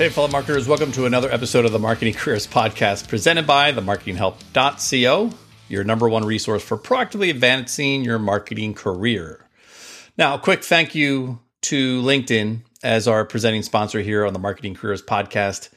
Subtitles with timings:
[0.00, 5.30] Hey, fellow marketers, welcome to another episode of the Marketing Careers Podcast presented by themarketinghelp.co,
[5.68, 9.46] your number one resource for proactively advancing your marketing career.
[10.16, 14.74] Now, a quick thank you to LinkedIn as our presenting sponsor here on the Marketing
[14.74, 15.68] Careers Podcast.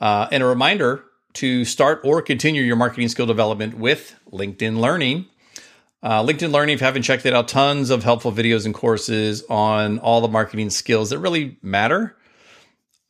[0.00, 1.04] Uh, and a reminder
[1.34, 5.26] to start or continue your marketing skill development with LinkedIn Learning.
[6.02, 9.44] Uh, LinkedIn Learning, if you haven't checked it out, tons of helpful videos and courses
[9.48, 12.16] on all the marketing skills that really matter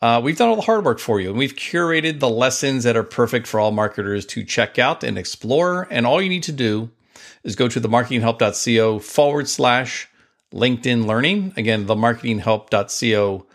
[0.02, 2.97] uh, we've done all the hard work for you and we've curated the lessons that
[2.97, 5.87] are perfect for all marketers to check out and explore.
[5.92, 6.91] And all you need to do
[7.45, 10.09] is go to themarketinghelp.co forward slash
[10.52, 11.52] LinkedIn learning.
[11.56, 13.47] Again, themarketinghelp.co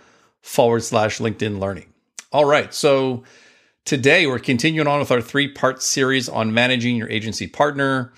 [0.41, 1.91] forward slash LinkedIn learning.
[2.31, 2.73] All right.
[2.73, 3.23] So
[3.83, 8.13] today we're continuing on with our three part series on managing your agency partner.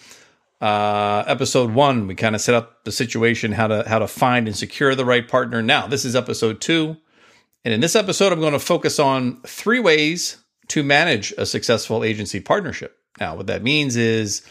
[0.62, 4.46] Uh, episode one, we kind of set up the situation, how to, how to find
[4.46, 5.64] and secure the right partner.
[5.64, 6.98] Now, this is episode two
[7.66, 10.38] and in this episode, I'm going to focus on three ways
[10.70, 12.98] to manage a successful agency partnership.
[13.20, 14.44] Now, what that means is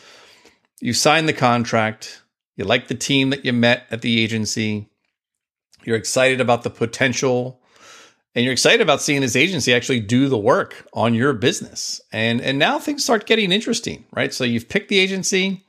[0.81, 2.23] you sign the contract,
[2.57, 4.89] you like the team that you met at the agency,
[5.85, 7.63] you're excited about the potential,
[8.35, 12.01] and you're excited about seeing this agency actually do the work on your business.
[12.13, 14.35] And and now things start getting interesting, right?
[14.35, 15.65] So you've picked the agency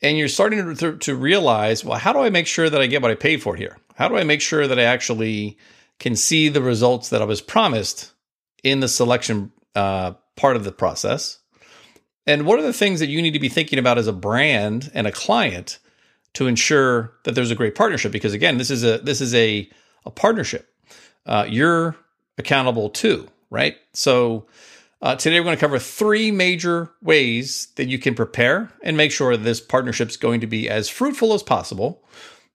[0.00, 3.02] and you're starting to, to realize, well, how do I make sure that I get
[3.02, 3.78] what I paid for here?
[3.96, 5.58] How do I make sure that I actually
[6.04, 8.12] can see the results that I was promised
[8.62, 11.38] in the selection uh, part of the process.
[12.26, 14.90] And what are the things that you need to be thinking about as a brand
[14.92, 15.78] and a client
[16.34, 18.12] to ensure that there's a great partnership?
[18.12, 19.66] Because again, this is a this is a
[20.04, 20.68] a partnership.
[21.24, 21.96] Uh, you're
[22.36, 23.76] accountable too, right?
[23.94, 24.46] So
[25.00, 29.10] uh, today we're going to cover three major ways that you can prepare and make
[29.10, 32.04] sure this partnership is going to be as fruitful as possible.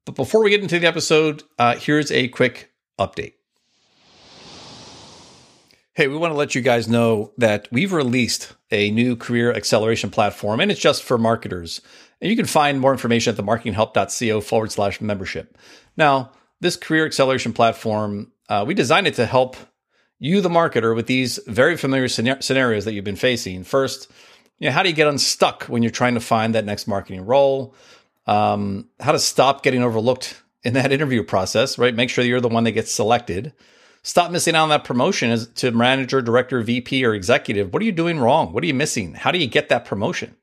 [0.05, 3.33] But before we get into the episode, uh, here's a quick update.
[5.99, 10.09] Hey, we want to let you guys know that we've released a new career acceleration
[10.09, 11.81] platform, and it's just for marketers.
[12.21, 15.57] And you can find more information at the marketinghelp.co forward slash membership.
[15.97, 19.57] Now, this career acceleration platform, uh, we designed it to help
[20.19, 23.65] you, the marketer, with these very familiar scenarios that you've been facing.
[23.65, 24.09] First,
[24.57, 27.25] you know, how do you get unstuck when you're trying to find that next marketing
[27.25, 27.75] role?
[28.25, 31.93] Um, how to stop getting overlooked in that interview process, right?
[31.93, 33.51] Make sure you're the one that gets selected.
[34.03, 37.73] Stop missing out on that promotion as to manager, director, VP, or executive.
[37.73, 38.53] What are you doing wrong?
[38.53, 39.13] What are you missing?
[39.13, 40.35] How do you get that promotion?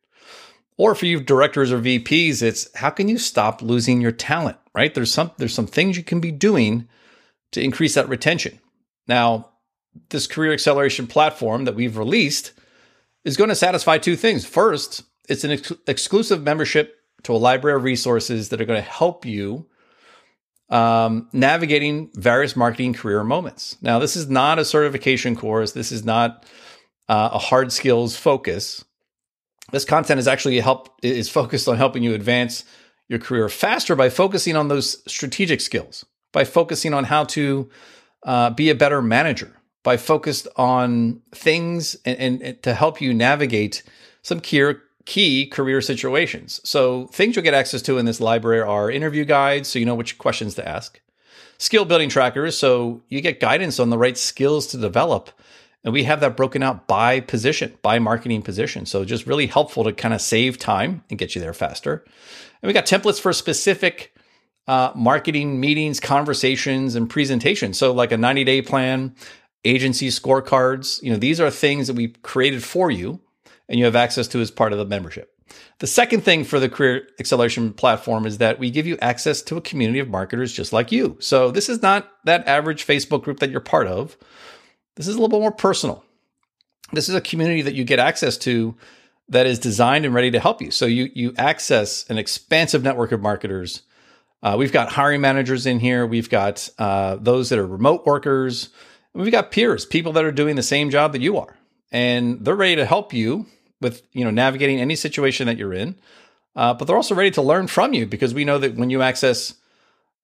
[0.77, 4.95] Or for you directors or VPs, it's how can you stop losing your talent, right?
[4.95, 6.87] There's some there's some things you can be doing
[7.53, 8.61] to increase that retention.
[9.09, 9.51] Now,
[10.11, 12.53] this career acceleration platform that we've released
[13.25, 14.45] is going to satisfy two things.
[14.45, 18.89] First, it's an ex- exclusive membership to a library of resources that are going to
[18.89, 19.67] help you
[20.69, 23.77] um, navigating various marketing career moments.
[23.81, 25.73] Now, this is not a certification course.
[25.73, 26.45] This is not
[27.09, 28.85] uh, a hard skills focus.
[29.73, 32.65] This content is actually help is focused on helping you advance
[33.09, 37.69] your career faster by focusing on those strategic skills, by focusing on how to
[38.25, 43.15] uh, be a better manager, by focused on things and, and, and to help you
[43.15, 43.83] navigate
[44.23, 44.61] some key
[45.07, 46.61] key career situations.
[46.65, 49.95] So, things you'll get access to in this library are interview guides, so you know
[49.95, 51.01] which questions to ask,
[51.59, 55.31] skill building trackers, so you get guidance on the right skills to develop.
[55.85, 58.85] And we have that broken out by position, by marketing position.
[58.85, 62.05] So, just really helpful to kind of save time and get you there faster.
[62.61, 64.13] And we got templates for specific
[64.67, 67.79] uh, marketing meetings, conversations, and presentations.
[67.79, 69.15] So, like a 90 day plan,
[69.65, 73.21] agency scorecards, you know, these are things that we created for you
[73.69, 75.33] and you have access to as part of the membership.
[75.79, 79.57] The second thing for the Career Acceleration platform is that we give you access to
[79.57, 81.17] a community of marketers just like you.
[81.21, 84.17] So this is not that average Facebook group that you're part of.
[84.97, 86.05] This is a little bit more personal.
[86.93, 88.75] This is a community that you get access to
[89.29, 90.71] that is designed and ready to help you.
[90.71, 93.83] So you you access an expansive network of marketers.
[94.43, 96.07] Uh, we've got hiring managers in here.
[96.07, 98.69] We've got uh, those that are remote workers.
[99.15, 101.57] We've got peers, people that are doing the same job that you are,
[101.91, 103.47] and they're ready to help you
[103.81, 105.97] with you know navigating any situation that you're in.
[106.55, 109.03] Uh, but they're also ready to learn from you because we know that when you
[109.03, 109.55] access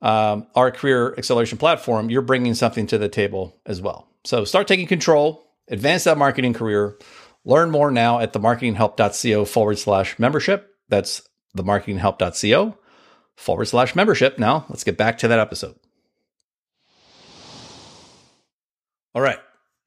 [0.01, 4.09] um, our career acceleration platform, you're bringing something to the table as well.
[4.25, 6.99] So start taking control, advance that marketing career.
[7.45, 10.75] Learn more now at themarketinghelp.co forward slash membership.
[10.89, 11.23] That's
[11.57, 12.79] themarketinghelp.co
[13.37, 14.39] forward slash membership.
[14.39, 15.77] Now let's get back to that episode.
[19.15, 19.39] All right.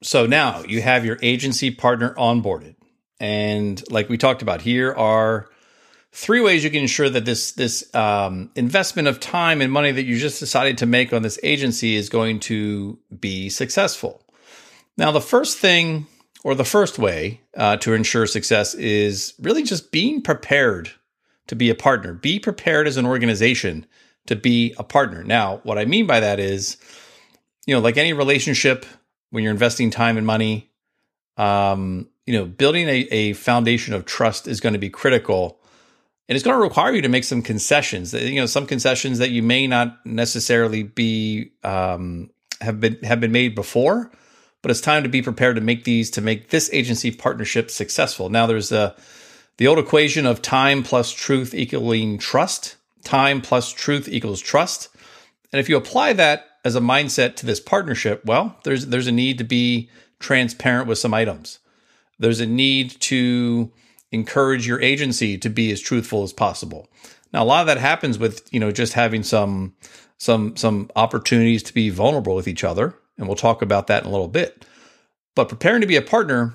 [0.04, 2.76] So now you have your agency partner onboarded.
[3.20, 5.48] And like we talked about, here are
[6.12, 10.06] three ways you can ensure that this this um, investment of time and money that
[10.06, 14.24] you just decided to make on this agency is going to be successful.
[14.98, 16.08] Now, the first thing
[16.44, 20.92] or the first way uh, to ensure success is really just being prepared
[21.48, 22.14] to be a partner.
[22.14, 23.86] Be prepared as an organization
[24.28, 25.24] to be a partner.
[25.24, 26.78] Now, what I mean by that is,
[27.66, 28.86] you know, like any relationship,
[29.32, 30.72] when you're investing time and money,
[31.38, 35.60] um, you know, building a, a foundation of trust is going to be critical.
[36.28, 38.14] And it's going to require you to make some concessions.
[38.14, 42.32] You know, some concessions that you may not necessarily be um,
[42.62, 44.12] have been have been made before,
[44.64, 48.30] but it's time to be prepared to make these to make this agency partnership successful.
[48.30, 48.96] Now, there's a
[49.58, 52.76] the old equation of time plus truth equaling trust.
[53.04, 54.90] Time plus truth equals trust.
[55.54, 59.12] And if you apply that as a mindset to this partnership, well, there's there's a
[59.12, 59.90] need to be
[60.20, 61.60] transparent with some items.
[62.20, 63.72] There's a need to
[64.12, 66.88] encourage your agency to be as truthful as possible.
[67.34, 69.76] Now, a lot of that happens with you know just having some
[70.18, 74.10] some some opportunities to be vulnerable with each other, and we'll talk about that in
[74.10, 74.66] a little bit.
[75.36, 76.54] But preparing to be a partner,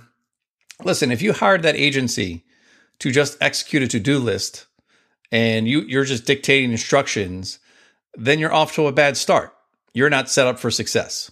[0.82, 2.44] listen, if you hired that agency
[3.00, 4.66] to just execute a to-do list
[5.30, 7.58] and you you're just dictating instructions,
[8.14, 9.54] then you're off to a bad start.
[9.92, 11.30] You're not set up for success.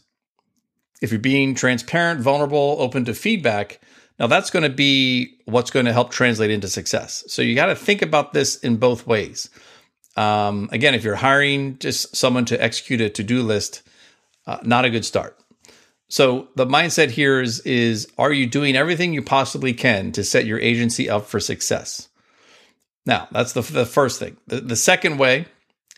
[1.01, 3.81] If you're being transparent, vulnerable, open to feedback,
[4.19, 7.25] now that's going to be what's going to help translate into success.
[7.29, 9.51] So you got to think about this in both ways.
[10.17, 13.83] Um, again, if you're hiring just someone to execute a to-do list,
[14.47, 15.39] uh, not a good start.
[16.09, 20.47] So the mindset here is is are you doing everything you possibly can to set
[20.47, 22.09] your agency up for success?
[23.05, 24.37] Now, that's the, the first thing.
[24.47, 25.47] The, the second way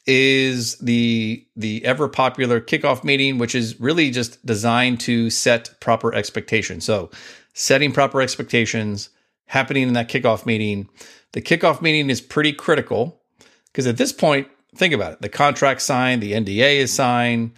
[0.07, 6.15] is the the ever popular kickoff meeting, which is really just designed to set proper
[6.15, 6.85] expectations.
[6.85, 7.11] So,
[7.55, 9.11] setting proper expectations
[9.47, 10.89] happening in that kickoff meeting.
[11.33, 13.21] The kickoff meeting is pretty critical
[13.67, 17.53] because at this point, think about it: the contract signed, the NDA is signed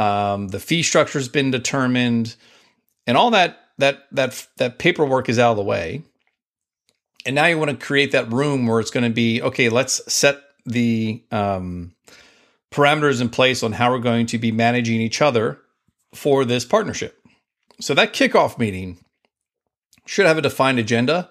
[0.00, 2.34] um, the fee structure has been determined,
[3.06, 6.02] and all that that that that paperwork is out of the way.
[7.26, 9.68] And now you want to create that room where it's going to be okay.
[9.68, 11.92] Let's set the um,
[12.70, 15.60] parameters in place on how we're going to be managing each other
[16.14, 17.22] for this partnership.
[17.78, 19.04] So that kickoff meeting
[20.10, 21.30] should have a defined agenda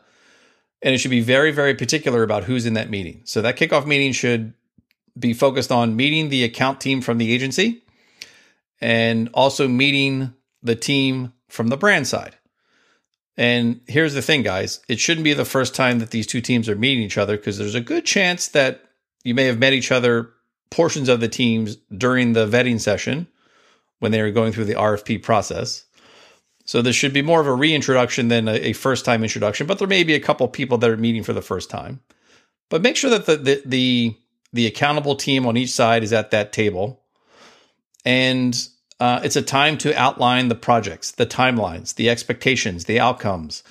[0.82, 3.20] and it should be very, very particular about who's in that meeting.
[3.26, 4.54] So that kickoff meeting should
[5.18, 7.84] be focused on meeting the account team from the agency
[8.80, 10.34] and also meeting
[10.64, 12.38] the team from the brand side.
[13.36, 16.70] And here's the thing, guys it shouldn't be the first time that these two teams
[16.70, 18.86] are meeting each other because there's a good chance that
[19.26, 20.30] you may have met each other,
[20.70, 23.28] portions of the teams during the vetting session
[24.00, 25.84] when they were going through the RFP process.
[26.70, 29.80] So this should be more of a reintroduction than a, a first time introduction, but
[29.80, 32.00] there may be a couple people that are meeting for the first time.
[32.70, 34.16] But make sure that the, the the
[34.54, 37.02] the accountable team on each side is at that table
[38.06, 38.56] and
[39.00, 43.64] uh, it's a time to outline the projects, the timelines, the expectations, the outcomes.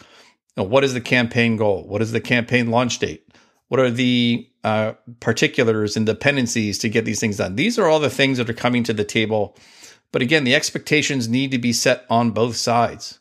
[0.57, 1.87] You know, what is the campaign goal?
[1.87, 3.33] What is the campaign launch date?
[3.69, 7.55] What are the uh, particulars and dependencies to get these things done?
[7.55, 9.57] These are all the things that are coming to the table.
[10.13, 13.21] But again, the expectations need to be set on both sides.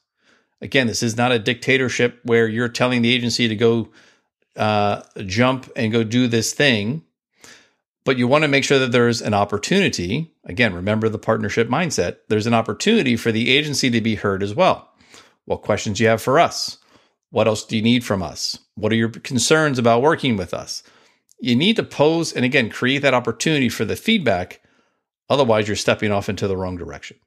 [0.61, 3.89] Again, this is not a dictatorship where you're telling the agency to go
[4.55, 7.03] uh, jump and go do this thing
[8.07, 10.33] but you want to make sure that there's an opportunity.
[10.45, 12.19] Again, remember the partnership mindset.
[12.29, 14.89] There's an opportunity for the agency to be heard as well.
[15.43, 16.77] What questions do you have for us?
[17.31, 18.59] What else do you need from us?
[18.75, 20.83] What are your concerns about working with us?
[21.41, 24.61] You need to pose and again create that opportunity for the feedback.
[25.29, 27.17] Otherwise, you're stepping off into the wrong direction.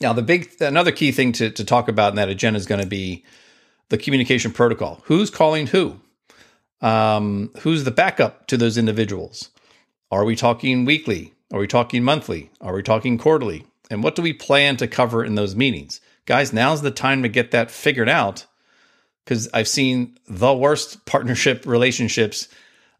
[0.00, 2.80] Now, the big another key thing to, to talk about in that agenda is going
[2.80, 3.24] to be
[3.88, 5.00] the communication protocol.
[5.04, 6.00] Who's calling who?
[6.80, 9.50] Um, who's the backup to those individuals?
[10.10, 11.32] Are we talking weekly?
[11.52, 12.50] Are we talking monthly?
[12.60, 13.66] Are we talking quarterly?
[13.90, 16.00] And what do we plan to cover in those meetings?
[16.24, 18.46] Guys, now's the time to get that figured out
[19.24, 22.48] because I've seen the worst partnership relationships.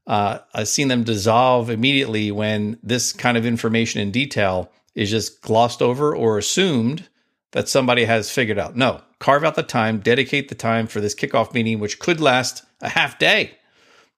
[0.07, 5.41] Uh, I've seen them dissolve immediately when this kind of information in detail is just
[5.43, 7.09] glossed over or assumed
[7.53, 8.77] that somebody has figured out.
[8.77, 12.65] No, carve out the time, dedicate the time for this kickoff meeting, which could last
[12.81, 13.59] a half day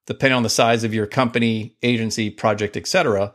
[0.05, 3.33] depending on the size of your company, agency, project, etc.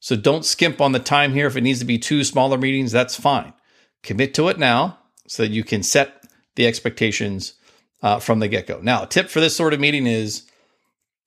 [0.00, 1.46] So don't skimp on the time here.
[1.46, 3.52] If it needs to be two smaller meetings, that's fine.
[4.02, 7.54] Commit to it now so that you can set the expectations
[8.02, 8.78] uh, from the get go.
[8.80, 10.47] Now, a tip for this sort of meeting is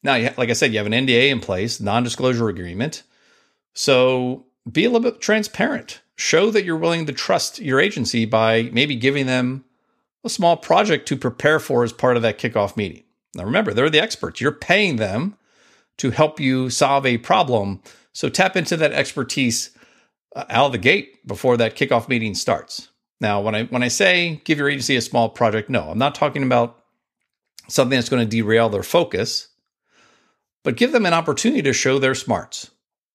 [0.03, 3.03] now, like I said, you have an NDA in place, non disclosure agreement.
[3.73, 6.01] So be a little bit transparent.
[6.15, 9.65] Show that you're willing to trust your agency by maybe giving them
[10.23, 13.03] a small project to prepare for as part of that kickoff meeting.
[13.35, 14.41] Now remember, they're the experts.
[14.41, 15.37] You're paying them
[15.97, 17.81] to help you solve a problem.
[18.13, 19.71] So tap into that expertise
[20.35, 22.89] uh, out of the gate before that kickoff meeting starts.
[23.19, 26.15] Now, when I when I say give your agency a small project, no, I'm not
[26.15, 26.83] talking about
[27.67, 29.47] something that's going to derail their focus,
[30.63, 32.71] but give them an opportunity to show their smarts.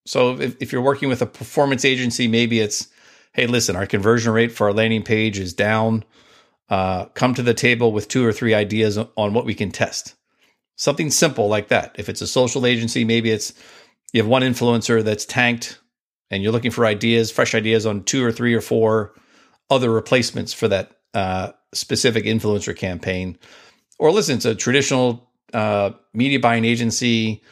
[0.07, 2.89] So if, if you're working with a performance agency, maybe it's,
[3.33, 6.05] hey, listen, our conversion rate for our landing page is down.
[6.69, 10.15] Uh, come to the table with two or three ideas on what we can test.
[10.77, 11.95] Something simple like that.
[11.99, 13.53] If it's a social agency, maybe it's
[14.13, 15.79] you have one influencer that's tanked
[16.31, 19.15] and you're looking for ideas, fresh ideas on two or three or four
[19.71, 23.39] other replacements for that uh, specific influencer campaign.
[23.99, 27.43] Or listen, it's a traditional uh, media buying agency.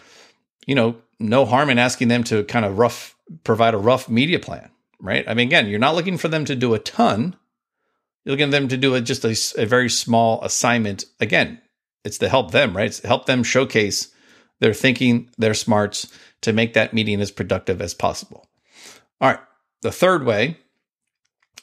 [0.66, 4.38] You know, no harm in asking them to kind of rough provide a rough media
[4.38, 4.70] plan,
[5.00, 5.24] right?
[5.26, 7.36] I mean, again, you're not looking for them to do a ton.
[8.24, 11.04] You're looking for them to do a, just a, a very small assignment.
[11.20, 11.60] Again,
[12.04, 12.86] it's to help them, right?
[12.86, 14.08] It's help them showcase
[14.60, 18.46] their thinking, their smarts to make that meeting as productive as possible.
[19.20, 19.40] All right.
[19.82, 20.58] The third way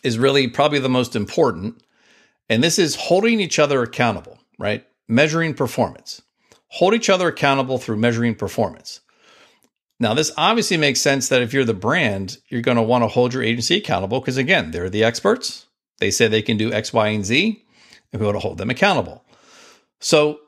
[0.04, 1.84] is really probably the most important.
[2.50, 4.86] And this is holding each other accountable, right?
[5.12, 6.22] Measuring performance.
[6.70, 9.02] Hold each other accountable through measuring performance.
[10.00, 13.10] Now, this obviously makes sense that if you're the brand, you're going to want to
[13.10, 15.66] hold your agency accountable because, again, they're the experts.
[16.00, 17.62] They say they can do X, Y, and Z,
[18.14, 19.26] and we want to hold them accountable.
[20.00, 20.40] So,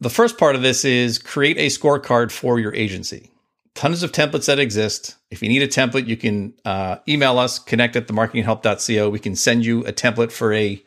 [0.00, 3.32] the first part of this is create a scorecard for your agency.
[3.74, 5.16] Tons of templates that exist.
[5.30, 9.10] If you need a template, you can uh, email us, connect at themarketinghelp.co.
[9.10, 10.82] We can send you a template for a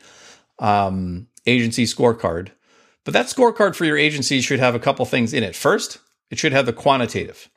[0.57, 2.49] um, agency scorecard.
[3.09, 5.55] But that scorecard for your agency should have a couple things in it.
[5.55, 5.97] First,
[6.29, 7.49] it should have the quantitative.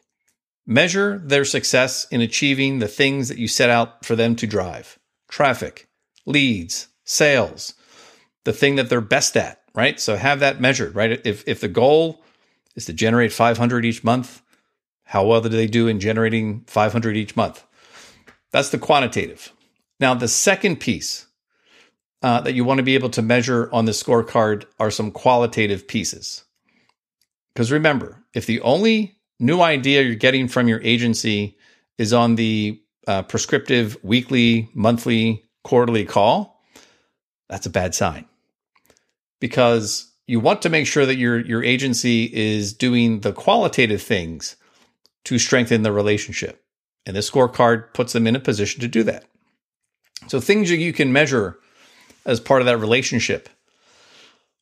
[0.66, 4.98] Measure their success in achieving the things that you set out for them to drive
[5.28, 5.88] traffic,
[6.24, 7.74] leads, sales,
[8.44, 10.00] the thing that they're best at, right?
[10.00, 11.20] So have that measured, right?
[11.22, 12.24] If, if the goal
[12.74, 14.40] is to generate 500 each month,
[15.04, 17.62] how well do they do in generating 500 each month?
[18.52, 19.52] That's the quantitative.
[20.00, 21.26] Now, the second piece
[22.22, 25.88] uh, that you want to be able to measure on the scorecard are some qualitative
[25.88, 26.44] pieces.
[27.54, 31.56] Because remember, if the only new idea you're getting from your agency
[31.98, 36.62] is on the uh, prescriptive weekly, monthly, quarterly call,
[37.48, 38.26] that's a bad sign.
[39.40, 44.56] Because you want to make sure that your your agency is doing the qualitative things
[45.24, 46.64] to strengthen the relationship.
[47.04, 49.24] And this scorecard puts them in a position to do that.
[50.28, 51.58] So things that you can measure
[52.24, 53.48] as part of that relationship.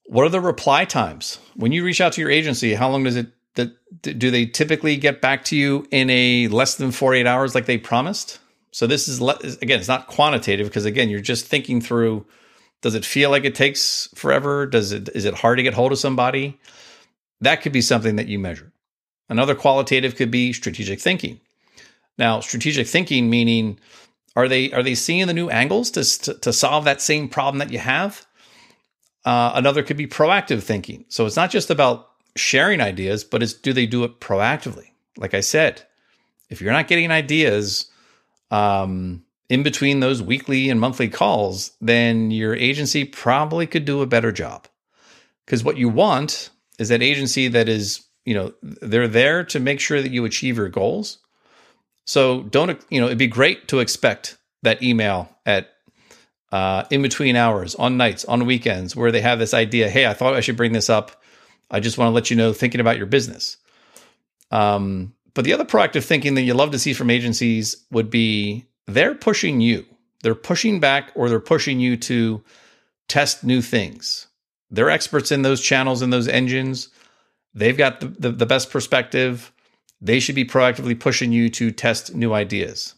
[0.05, 1.39] What are the reply times?
[1.55, 4.97] When you reach out to your agency, how long does it that do they typically
[4.97, 8.39] get back to you in a less than 48 hours like they promised?
[8.73, 12.27] So this is again it's not quantitative because again you're just thinking through
[12.83, 14.67] does it feel like it takes forever?
[14.67, 16.59] Does it is it hard to get hold of somebody?
[17.41, 18.73] That could be something that you measure.
[19.29, 21.41] Another qualitative could be strategic thinking.
[22.19, 23.79] Now strategic thinking meaning
[24.45, 27.59] are they are they seeing the new angles to to, to solve that same problem
[27.59, 28.27] that you have
[29.25, 33.53] uh, another could be proactive thinking so it's not just about sharing ideas, but it's
[33.53, 34.91] do they do it proactively?
[35.17, 35.83] Like I said,
[36.49, 37.91] if you're not getting ideas
[38.51, 44.07] um, in between those weekly and monthly calls, then your agency probably could do a
[44.07, 44.67] better job.
[45.45, 49.81] Because what you want is that agency that is, you know, they're there to make
[49.81, 51.19] sure that you achieve your goals.
[52.11, 55.71] So don't, you know, it'd be great to expect that email at
[56.53, 59.89] uh, in between hours, on nights, on weekends, where they have this idea.
[59.89, 61.21] Hey, I thought I should bring this up
[61.71, 63.57] I just want to let you know thinking about your business.
[64.51, 68.67] Um, but the other proactive thinking that you love to see from agencies would be
[68.87, 69.87] they're pushing you.
[70.23, 72.43] They're pushing back or they're pushing you to
[73.09, 74.27] test new things.
[74.71, 76.89] They're experts in those channels and those engines.
[77.55, 79.53] They've got the, the, the best perspective.
[80.01, 82.95] They should be proactively pushing you to test new ideas.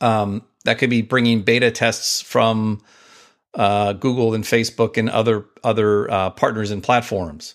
[0.00, 2.82] Um, that could be bringing beta tests from
[3.54, 7.54] uh, Google and Facebook and other other uh, partners and platforms.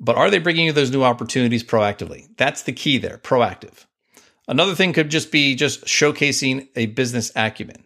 [0.00, 2.28] But are they bringing you those new opportunities proactively?
[2.36, 3.86] That's the key there, proactive.
[4.48, 7.84] Another thing could just be just showcasing a business acumen.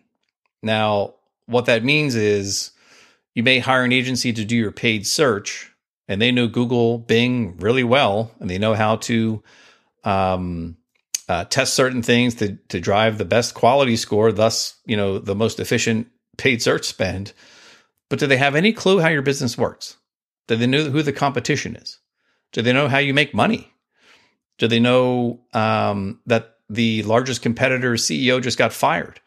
[0.62, 1.14] Now,
[1.46, 2.70] what that means is
[3.34, 5.70] you may hire an agency to do your paid search,
[6.08, 9.42] and they know Google, Bing really well, and they know how to
[10.04, 10.76] um,
[11.28, 15.34] uh, test certain things to to drive the best quality score, thus, you know, the
[15.34, 17.32] most efficient paid search spend,
[18.08, 19.96] but do they have any clue how your business works?
[20.46, 21.98] Do they know who the competition is?
[22.52, 23.72] Do they know how you make money?
[24.58, 29.20] Do they know um, that the largest competitor's CEO just got fired?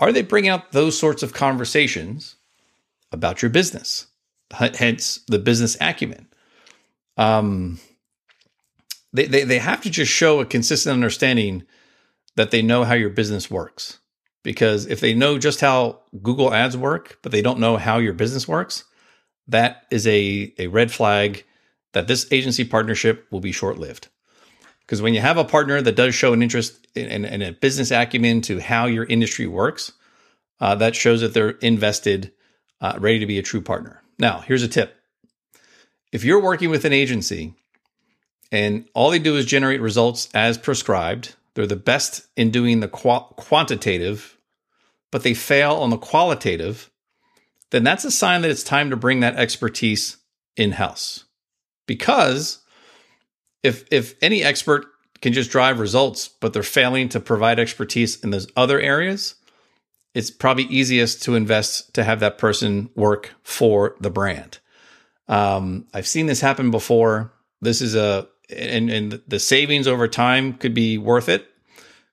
[0.00, 2.36] Are they bringing up those sorts of conversations
[3.12, 4.06] about your business?
[4.52, 6.26] Hence the business acumen.
[7.16, 7.80] Um,
[9.12, 11.64] they, they, they have to just show a consistent understanding
[12.36, 13.98] that they know how your business works.
[14.42, 18.12] because if they know just how Google ads work, but they don't know how your
[18.12, 18.84] business works,
[19.48, 21.44] that is a, a red flag
[21.92, 24.08] that this agency partnership will be short lived.
[24.80, 27.52] Because when you have a partner that does show an interest and in, in, a
[27.52, 29.92] business acumen to how your industry works,
[30.60, 32.32] uh, that shows that they're invested,
[32.80, 34.01] uh, ready to be a true partner.
[34.22, 34.96] Now, here's a tip
[36.12, 37.54] if you're working with an agency
[38.52, 42.88] and all they do is generate results as prescribed, they're the best in doing the
[42.88, 44.38] qu- quantitative,
[45.10, 46.88] but they fail on the qualitative,
[47.70, 50.18] then that's a sign that it's time to bring that expertise
[50.56, 51.24] in house.
[51.88, 52.60] Because
[53.64, 54.86] if if any expert
[55.20, 59.34] can just drive results, but they're failing to provide expertise in those other areas,
[60.14, 64.58] it's probably easiest to invest to have that person work for the brand.
[65.28, 67.32] Um, I've seen this happen before.
[67.60, 71.48] This is a and, and the savings over time could be worth it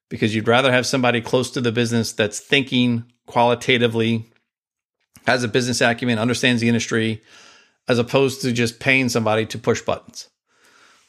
[0.08, 4.32] because you'd rather have somebody close to the business that's thinking qualitatively,
[5.28, 7.22] has a business acumen, understands the industry,
[7.88, 10.30] as opposed to just paying somebody to push buttons.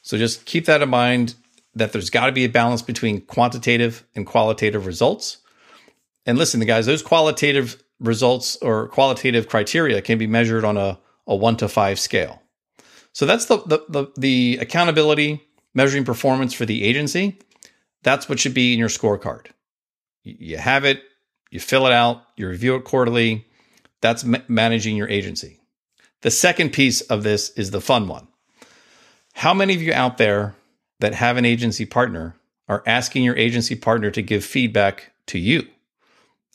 [0.02, 1.34] So just keep that in mind
[1.74, 5.38] that there's got to be a balance between quantitative and qualitative results.
[6.26, 10.98] And listen, the guys, those qualitative results or qualitative criteria can be measured on a,
[11.26, 12.42] a one to five scale.
[13.12, 15.42] So that's the, the, the, the accountability
[15.74, 17.38] measuring performance for the agency.
[18.02, 19.46] That's what should be in your scorecard.
[20.22, 21.02] You have it,
[21.50, 23.46] you fill it out, you review it quarterly.
[24.00, 25.60] That's ma- managing your agency.
[26.22, 28.28] The second piece of this is the fun one.
[29.34, 30.54] How many of you out there
[31.00, 32.36] that have an agency partner
[32.68, 35.66] are asking your agency partner to give feedback to you?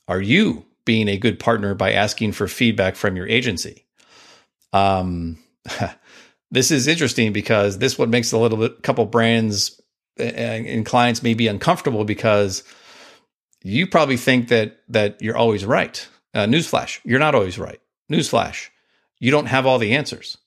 [0.08, 3.86] Are you being a good partner by asking for feedback from your agency?
[4.74, 5.40] Um,
[6.52, 9.82] this is interesting because this what makes a little bit couple brands
[10.18, 12.64] and clients may be uncomfortable because
[13.64, 16.08] you probably think that that you're always right.
[16.34, 17.82] Uh, newsflash: you're not always right.
[18.12, 18.70] Newsflash:
[19.20, 20.38] you don't have all the answers.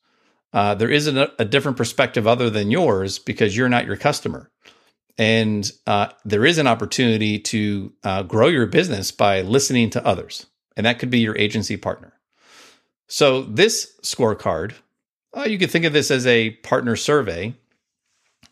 [0.52, 4.50] Uh, there isn't a, a, different perspective other than yours because you're not your customer,
[5.18, 10.46] and uh, there is an opportunity to uh, grow your business by listening to others,
[10.76, 12.14] and that could be your agency partner.
[13.09, 14.74] So this scorecard,
[15.37, 17.54] uh, you could think of this as a partner survey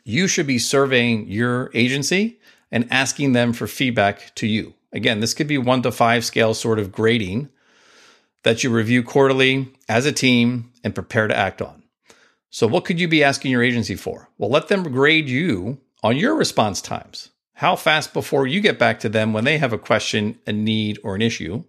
[0.06, 2.38] you should be surveying your agency
[2.70, 4.72] and asking them for feedback to you.
[4.92, 7.48] Again, this could be one to five scale sort of grading
[8.44, 11.82] that you review quarterly as a team and prepare to act on.
[12.50, 14.30] So, what could you be asking your agency for?
[14.38, 17.30] Well, let them grade you on your response times.
[17.54, 20.98] How fast before you get back to them when they have a question, a need,
[21.02, 21.64] or an issue?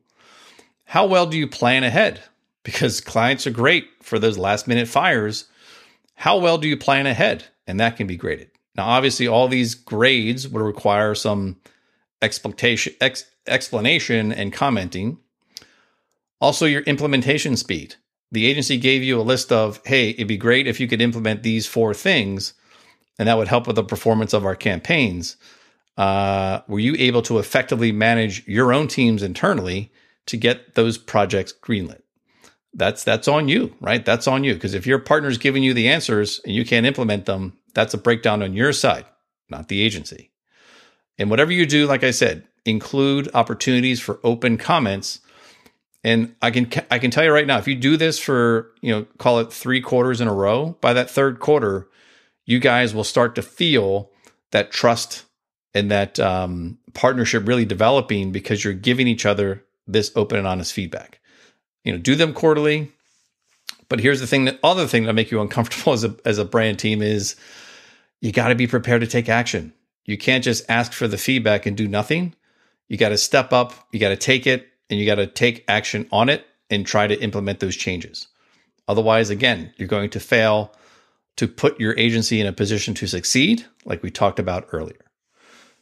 [0.85, 2.21] How well do you plan ahead?
[2.63, 5.45] Because clients are great for those last minute fires.
[6.15, 7.45] How well do you plan ahead?
[7.67, 8.49] and that can be graded.
[8.75, 11.57] Now, obviously, all these grades would require some
[12.21, 15.19] explanation, ex, explanation and commenting.
[16.39, 17.95] Also, your implementation speed.
[18.31, 21.43] The agency gave you a list of, hey, it'd be great if you could implement
[21.43, 22.53] these four things,
[23.17, 25.37] and that would help with the performance of our campaigns.
[25.97, 29.91] Uh, were you able to effectively manage your own teams internally
[30.27, 32.01] to get those projects greenlit?
[32.77, 34.05] that's that's on you, right?
[34.05, 37.25] That's on you because if your partner's giving you the answers and you can't implement
[37.25, 39.05] them, that's a breakdown on your side,
[39.49, 40.31] not the agency.
[41.17, 45.19] And whatever you do, like I said, include opportunities for open comments.
[46.03, 48.93] And I can I can tell you right now, if you do this for you
[48.93, 51.89] know call it three quarters in a row, by that third quarter,
[52.47, 54.09] you guys will start to feel
[54.49, 55.25] that trust
[55.75, 60.73] and that um, partnership really developing because you're giving each other this open and honest
[60.73, 61.17] feedback
[61.87, 62.91] you know, do them quarterly.
[63.87, 66.43] But here's the thing that other thing that make you uncomfortable as a as a
[66.43, 67.37] brand team is
[68.19, 69.73] you got to be prepared to take action.
[70.03, 72.35] You can't just ask for the feedback and do nothing.
[72.89, 75.63] You got to step up, you got to take it, and you got to take
[75.69, 78.27] action on it and try to implement those changes.
[78.89, 80.73] Otherwise, again, you're going to fail
[81.37, 85.05] to put your agency in a position to succeed, like we talked about earlier.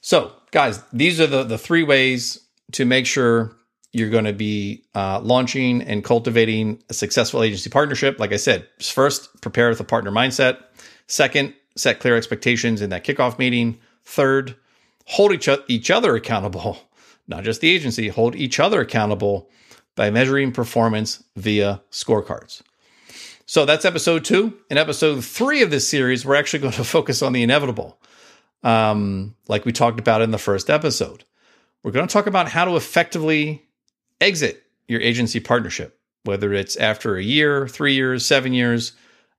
[0.02, 2.39] So, guys, these are the, the three ways
[2.74, 3.56] to make sure
[3.91, 8.20] you're going to be uh, launching and cultivating a successful agency partnership.
[8.20, 10.58] Like I said, first, prepare with a partner mindset.
[11.08, 13.80] Second, set clear expectations in that kickoff meeting.
[14.04, 14.56] Third,
[15.06, 16.78] hold each, each other accountable,
[17.28, 19.50] not just the agency, hold each other accountable
[19.96, 22.62] by measuring performance via scorecards.
[23.45, 24.58] So that's episode two.
[24.69, 27.99] In episode three of this series, we're actually going to focus on the inevitable,
[28.63, 31.23] um, like we talked about in the first episode.
[31.84, 33.63] We're going to talk about how to effectively
[34.19, 38.93] exit your agency partnership, whether it's after a year, three years, seven years.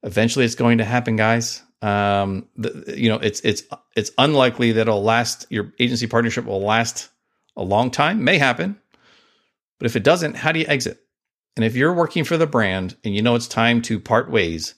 [0.05, 1.63] Eventually, it's going to happen, guys.
[1.83, 3.65] Um, the, you know, it's it's
[3.97, 5.47] it's unlikely that it'll last.
[5.51, 7.09] Your agency partnership will last
[7.57, 8.79] a long time, may happen.
[9.79, 11.06] But if it doesn't, how do you exit?
[11.57, 14.75] And if you're working for the brand and you know it's time to part ways,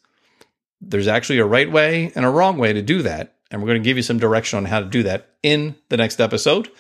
[0.80, 3.34] there's actually a right way and a wrong way to do that.
[3.50, 5.96] And we're going to give you some direction on how to do that in the
[5.96, 6.70] next episode.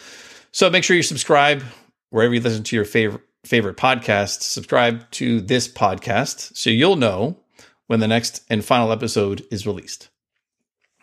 [0.52, 1.62] So make sure you subscribe
[2.10, 4.42] wherever you listen to your favorite favorite podcast.
[4.42, 7.38] Subscribe to this podcast so you'll know
[7.86, 10.08] when the next and final episode is released.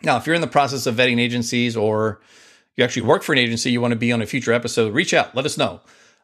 [0.02, 2.20] Now, if you're in the process of vetting agencies or
[2.76, 5.14] you actually work for an agency, you want to be on a future episode, reach
[5.14, 5.80] out, let us know.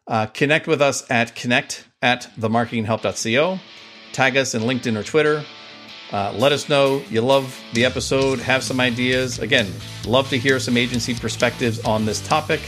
[0.07, 3.59] Uh, connect with us at connect at themarketinghelp.co.
[4.11, 5.43] Tag us in LinkedIn or Twitter.
[6.11, 9.39] Uh, let us know you love the episode, have some ideas.
[9.39, 9.71] Again,
[10.05, 12.61] love to hear some agency perspectives on this topic.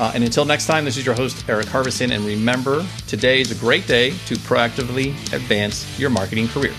[0.00, 2.12] Uh, and until next time, this is your host, Eric Harbison.
[2.12, 6.74] And remember, today is a great day to proactively advance your marketing career.